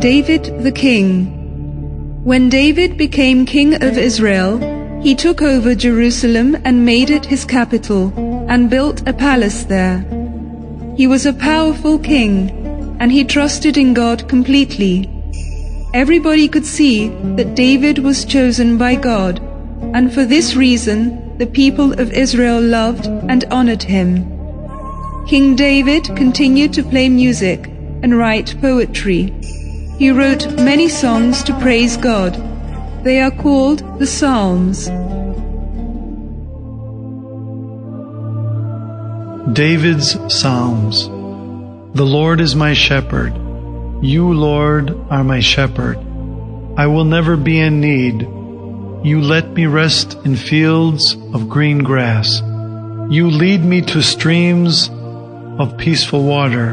[0.00, 4.56] David the King When David became king of Israel,
[5.02, 8.10] he took over Jerusalem and made it his capital,
[8.48, 9.98] and built a palace there.
[10.96, 12.48] He was a powerful king,
[12.98, 15.10] and he trusted in God completely.
[15.92, 19.38] Everybody could see that David was chosen by God,
[19.92, 24.24] and for this reason the people of Israel loved and honored him.
[25.28, 27.66] King David continued to play music
[28.02, 29.34] and write poetry.
[30.00, 32.32] He wrote many songs to praise God.
[33.04, 34.86] They are called the Psalms.
[39.54, 41.04] David's Psalms
[41.92, 43.34] The Lord is my shepherd.
[44.02, 45.98] You, Lord, are my shepherd.
[46.78, 48.22] I will never be in need.
[49.06, 52.40] You let me rest in fields of green grass.
[53.10, 54.88] You lead me to streams
[55.58, 56.70] of peaceful water,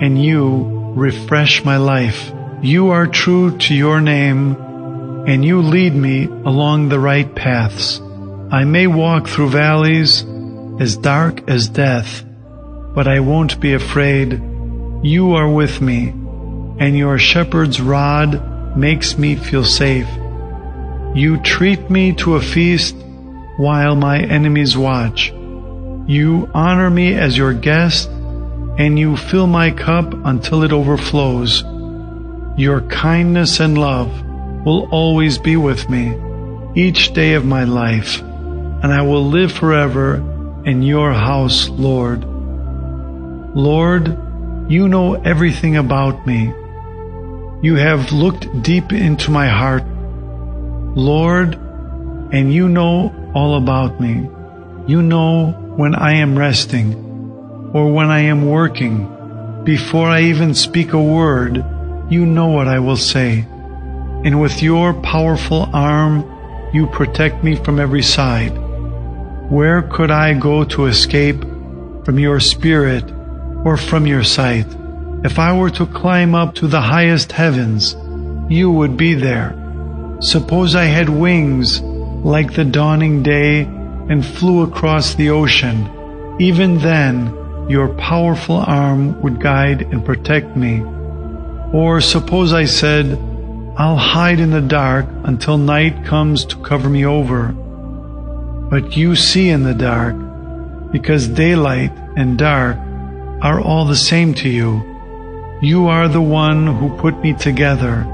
[0.00, 2.30] and you refresh my life.
[2.64, 4.56] You are true to your name,
[5.26, 8.00] and you lead me along the right paths.
[8.50, 10.24] I may walk through valleys
[10.80, 12.24] as dark as death,
[12.94, 14.40] but I won't be afraid.
[15.02, 16.08] You are with me,
[16.78, 20.08] and your shepherd's rod makes me feel safe.
[21.14, 22.96] You treat me to a feast
[23.58, 25.28] while my enemies watch.
[26.06, 31.62] You honor me as your guest, and you fill my cup until it overflows.
[32.56, 34.08] Your kindness and love
[34.64, 36.14] will always be with me
[36.76, 40.16] each day of my life, and I will live forever
[40.64, 42.24] in your house, Lord.
[43.56, 44.06] Lord,
[44.70, 46.52] you know everything about me.
[47.60, 49.84] You have looked deep into my heart,
[50.96, 51.54] Lord,
[52.32, 54.30] and you know all about me.
[54.86, 56.94] You know when I am resting
[57.74, 59.10] or when I am working.
[59.64, 61.64] Before I even speak a word,
[62.10, 63.46] you know what I will say.
[64.24, 66.24] And with your powerful arm,
[66.72, 68.52] you protect me from every side.
[69.50, 71.40] Where could I go to escape
[72.04, 73.04] from your spirit
[73.64, 74.66] or from your sight?
[75.24, 77.96] If I were to climb up to the highest heavens,
[78.48, 79.54] you would be there.
[80.20, 85.88] Suppose I had wings like the dawning day and flew across the ocean.
[86.40, 87.32] Even then,
[87.68, 90.82] your powerful arm would guide and protect me.
[91.74, 93.18] Or suppose I said,
[93.76, 97.48] I'll hide in the dark until night comes to cover me over.
[98.70, 100.14] But you see in the dark,
[100.92, 102.76] because daylight and dark
[103.42, 105.58] are all the same to you.
[105.62, 108.06] You are the one who put me together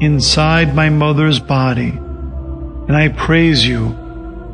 [0.00, 1.90] inside my mother's body.
[1.90, 3.90] And I praise you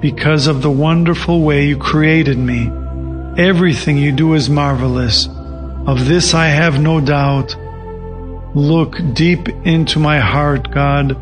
[0.02, 2.70] because of the wonderful way you created me.
[3.42, 5.30] Everything you do is marvelous.
[5.86, 7.56] Of this I have no doubt.
[8.54, 11.16] Look deep into my heart, God,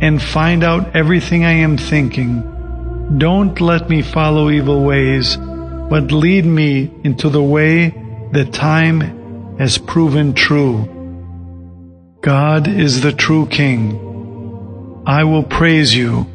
[0.00, 3.16] and find out everything I am thinking.
[3.18, 7.88] Don't let me follow evil ways, but lead me into the way
[8.32, 12.16] that time has proven true.
[12.20, 15.02] God is the true King.
[15.04, 16.26] I will praise you,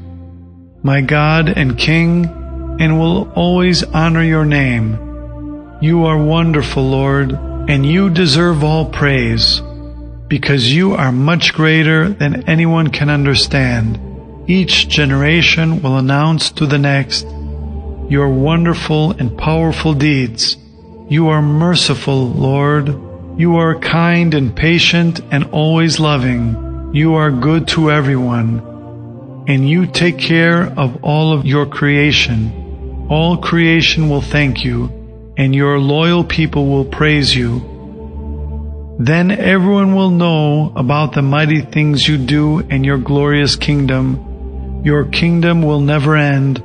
[0.84, 2.26] my God and King,
[2.82, 5.00] and will always honor your name.
[5.82, 9.62] You are wonderful, Lord, and you deserve all praise
[10.34, 14.00] because you are much greater than anyone can understand.
[14.50, 17.28] Each generation will announce to the next
[18.10, 20.58] your wonderful and powerful deeds.
[21.08, 22.88] You are merciful, Lord.
[23.40, 26.90] You are kind and patient and always loving.
[26.96, 29.46] You are good to everyone.
[29.48, 33.06] And you take care of all of your creation.
[33.08, 34.90] All creation will thank you,
[35.38, 37.73] and your loyal people will praise you.
[39.00, 44.82] Then everyone will know about the mighty things you do in your glorious kingdom.
[44.86, 46.60] Your kingdom will never end,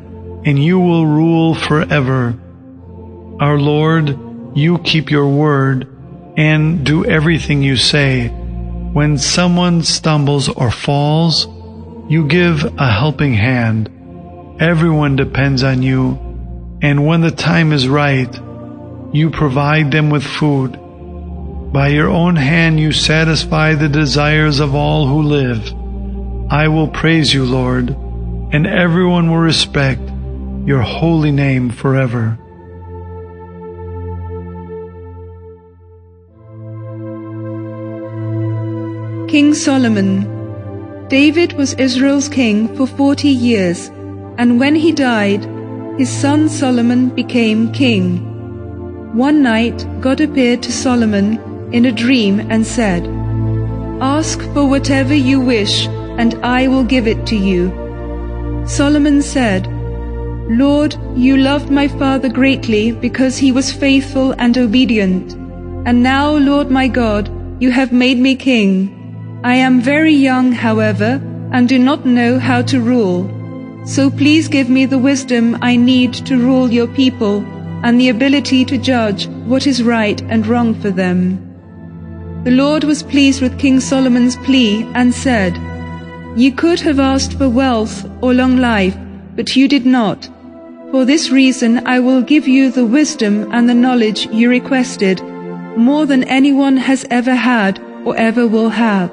[0.44, 2.38] and you will rule forever.
[3.40, 4.18] Our Lord,
[4.54, 5.88] you keep your word
[6.36, 8.28] and do everything you say.
[8.28, 11.46] When someone stumbles or falls,
[12.10, 13.88] you give a helping hand.
[14.60, 16.18] Everyone depends on you,
[16.82, 18.34] and when the time is right,
[19.12, 20.78] you provide them with food.
[21.72, 25.74] By your own hand you satisfy the desires of all who live.
[26.50, 27.90] I will praise you, Lord,
[28.52, 30.00] and everyone will respect
[30.64, 32.38] your holy name forever.
[39.28, 40.38] King Solomon
[41.08, 43.88] David was Israel's king for forty years,
[44.38, 45.44] and when he died,
[45.98, 48.24] his son Solomon became king.
[49.14, 51.38] One night God appeared to Solomon
[51.72, 53.06] in a dream and said,
[54.00, 57.72] Ask for whatever you wish, and I will give it to you.
[58.66, 59.66] Solomon said,
[60.50, 65.34] Lord, you loved my father greatly because he was faithful and obedient.
[65.86, 67.30] And now, Lord my God,
[67.60, 69.40] you have made me king.
[69.42, 71.20] I am very young, however,
[71.52, 73.28] and do not know how to rule.
[73.84, 77.44] So please give me the wisdom I need to rule your people
[77.82, 81.47] and the ability to judge what is right and wrong for them.
[82.44, 85.58] The Lord was pleased with King Solomon's plea and said,
[86.36, 88.96] You could have asked for wealth or long life,
[89.34, 90.28] but you did not.
[90.92, 95.20] For this reason I will give you the wisdom and the knowledge you requested,
[95.76, 99.12] more than anyone has ever had or ever will have.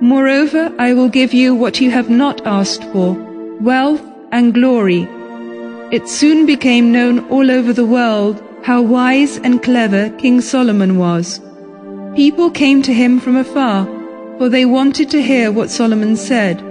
[0.00, 3.12] Moreover, I will give you what you have not asked for,
[3.60, 4.02] wealth
[4.32, 5.08] and glory.
[5.92, 11.40] It soon became known all over the world how wise and clever King Solomon was.
[12.16, 13.86] People came to him from afar,
[14.36, 16.62] for they wanted to hear what Solomon said.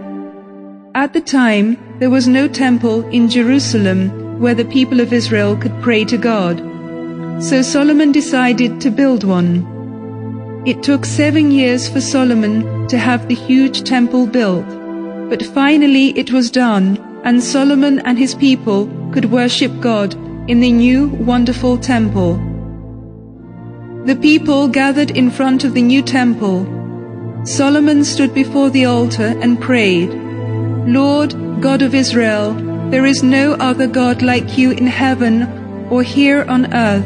[0.93, 5.81] At the time, there was no temple in Jerusalem where the people of Israel could
[5.81, 6.59] pray to God.
[7.41, 10.63] So Solomon decided to build one.
[10.67, 14.67] It took seven years for Solomon to have the huge temple built,
[15.27, 20.13] but finally it was done, and Solomon and his people could worship God
[20.47, 22.50] in the new wonderful temple.
[24.05, 26.65] The people gathered in front of the new temple.
[27.43, 30.11] Solomon stood before the altar and prayed,
[30.87, 32.53] Lord, God of Israel,
[32.89, 37.05] there is no other God like you in heaven or here on earth.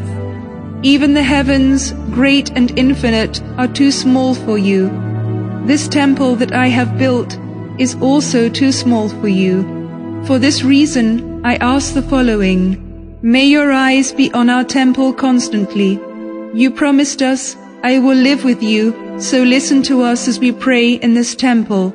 [0.84, 4.90] Even the heavens, great and infinite, are too small for you.
[5.66, 7.38] This temple that I have built
[7.78, 9.64] is also too small for you.
[10.26, 13.20] For this reason, I ask the following.
[13.22, 16.00] May your eyes be on our temple constantly.
[16.56, 20.94] You promised us, I will live with you, so listen to us as we pray
[20.94, 21.94] in this temple.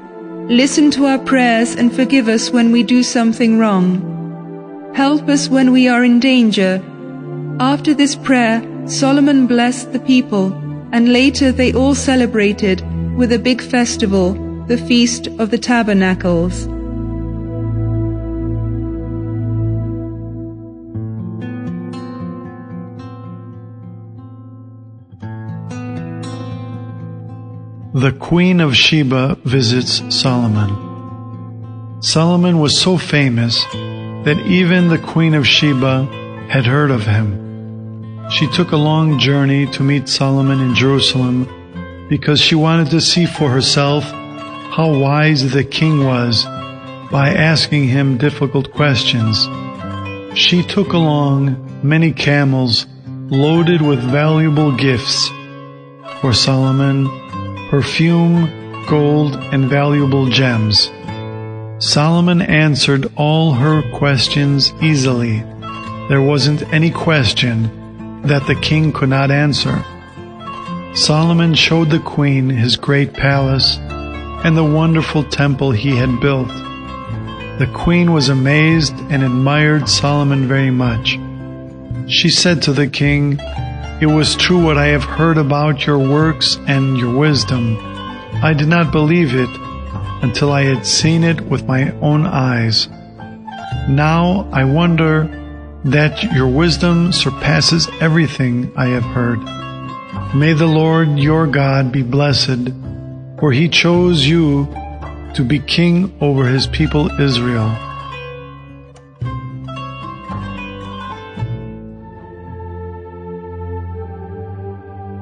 [0.50, 4.92] Listen to our prayers and forgive us when we do something wrong.
[4.94, 6.82] Help us when we are in danger.
[7.58, 10.52] After this prayer, Solomon blessed the people,
[10.92, 12.84] and later they all celebrated
[13.16, 14.34] with a big festival,
[14.66, 16.68] the Feast of the Tabernacles.
[28.00, 32.00] The Queen of Sheba visits Solomon.
[32.00, 33.62] Solomon was so famous
[34.24, 36.06] that even the Queen of Sheba
[36.48, 38.26] had heard of him.
[38.30, 41.46] She took a long journey to meet Solomon in Jerusalem
[42.08, 46.46] because she wanted to see for herself how wise the king was
[47.12, 49.46] by asking him difficult questions.
[50.34, 52.86] She took along many camels
[53.28, 55.28] loaded with valuable gifts
[56.22, 57.04] for Solomon,
[57.70, 60.90] perfume, gold, and valuable gems.
[61.78, 65.38] Solomon answered all her questions easily.
[66.08, 69.84] There wasn't any question that the king could not answer.
[70.94, 76.48] Solomon showed the queen his great palace and the wonderful temple he had built.
[76.48, 81.18] The queen was amazed and admired Solomon very much.
[82.08, 83.38] She said to the king,
[84.00, 87.76] It was true what I have heard about your works and your wisdom.
[88.42, 89.50] I did not believe it
[90.22, 92.88] until I had seen it with my own eyes.
[93.90, 95.28] Now I wonder
[95.84, 99.40] that your wisdom surpasses everything I have heard.
[100.34, 102.72] May the Lord your God be blessed,
[103.38, 104.64] for he chose you
[105.34, 107.68] to be king over his people Israel.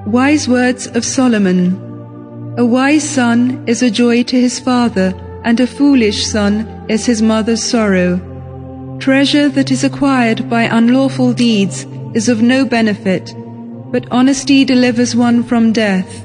[0.08, 2.54] Wise words of Solomon.
[2.56, 5.12] A wise son is a joy to his father,
[5.44, 8.16] and a foolish son is his mother's sorrow.
[9.00, 11.84] Treasure that is acquired by unlawful deeds
[12.14, 13.34] is of no benefit,
[13.92, 16.24] but honesty delivers one from death.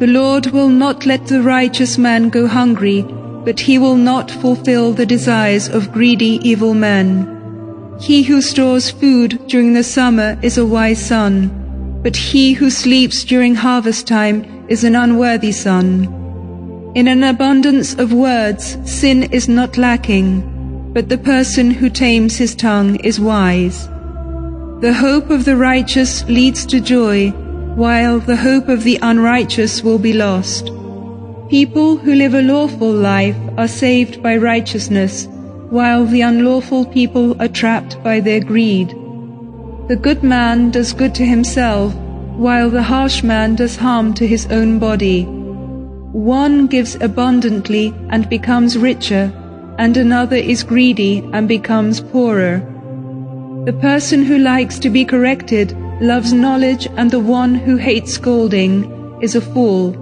[0.00, 3.02] The Lord will not let the righteous man go hungry,
[3.44, 7.96] but he will not fulfill the desires of greedy evil men.
[8.00, 11.59] He who stores food during the summer is a wise son,
[12.02, 16.92] but he who sleeps during harvest time is an unworthy son.
[16.94, 20.50] In an abundance of words, sin is not lacking
[20.92, 23.86] but the person who tames his tongue is wise.
[24.80, 27.30] The hope of the righteous leads to joy,
[27.76, 30.66] while the hope of the unrighteous will be lost.
[31.48, 35.28] People who live a lawful life are saved by righteousness,
[35.70, 38.92] while the unlawful people are trapped by their greed.
[39.88, 41.94] The good man does good to himself,
[42.36, 45.24] while the harsh man does harm to his own body.
[46.12, 49.32] One gives abundantly and becomes richer,
[49.78, 52.62] and another is greedy and becomes poorer.
[53.66, 58.84] The person who likes to be corrected loves knowledge, and the one who hates scolding
[59.20, 59.92] is a fool.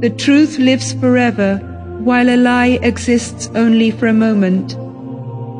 [0.00, 1.56] The truth lives forever,
[2.04, 4.76] while a lie exists only for a moment.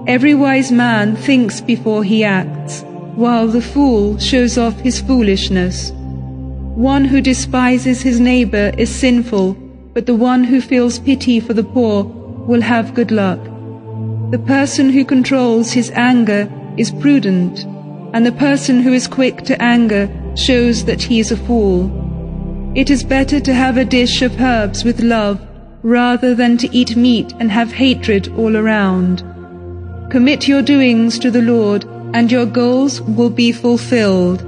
[0.06, 2.84] Every wise man thinks before he acts,
[3.18, 5.90] while the fool shows off his foolishness.
[6.76, 9.54] One who despises his neighbor is sinful,
[9.92, 13.40] but the one who feels pity for the poor will have good luck.
[14.30, 17.64] The person who controls his anger is prudent,
[18.14, 21.90] and the person who is quick to anger shows that he is a fool.
[22.76, 25.40] It is better to have a dish of herbs with love
[25.82, 29.24] rather than to eat meat and have hatred all around.
[30.10, 31.84] Commit your doings to the Lord,
[32.14, 34.42] and your goals will be fulfilled.